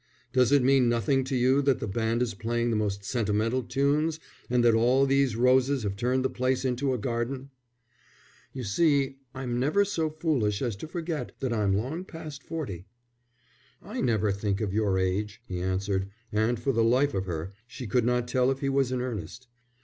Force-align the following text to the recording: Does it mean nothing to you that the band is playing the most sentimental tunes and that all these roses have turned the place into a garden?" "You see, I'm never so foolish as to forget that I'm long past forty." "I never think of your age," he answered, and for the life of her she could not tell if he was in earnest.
Does 0.33 0.51
it 0.51 0.63
mean 0.63 0.89
nothing 0.89 1.23
to 1.25 1.35
you 1.35 1.61
that 1.61 1.79
the 1.79 1.87
band 1.87 2.23
is 2.23 2.33
playing 2.33 2.71
the 2.71 2.75
most 2.75 3.03
sentimental 3.03 3.61
tunes 3.61 4.19
and 4.49 4.63
that 4.63 4.73
all 4.73 5.05
these 5.05 5.35
roses 5.35 5.83
have 5.83 5.95
turned 5.95 6.25
the 6.25 6.27
place 6.31 6.65
into 6.65 6.91
a 6.91 6.97
garden?" 6.97 7.51
"You 8.51 8.63
see, 8.63 9.17
I'm 9.35 9.59
never 9.59 9.85
so 9.85 10.09
foolish 10.09 10.59
as 10.63 10.75
to 10.77 10.87
forget 10.87 11.33
that 11.39 11.53
I'm 11.53 11.75
long 11.77 12.03
past 12.03 12.41
forty." 12.41 12.87
"I 13.79 14.01
never 14.01 14.31
think 14.31 14.59
of 14.59 14.73
your 14.73 14.97
age," 14.97 15.39
he 15.47 15.59
answered, 15.59 16.09
and 16.31 16.59
for 16.59 16.71
the 16.71 16.83
life 16.83 17.13
of 17.13 17.27
her 17.27 17.51
she 17.67 17.85
could 17.85 18.03
not 18.03 18.27
tell 18.27 18.49
if 18.49 18.59
he 18.61 18.69
was 18.69 18.91
in 18.91 19.01
earnest. 19.01 19.45